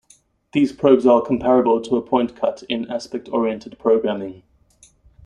[0.53, 4.41] These probes are comparable to a pointcut in aspect-oriented programming.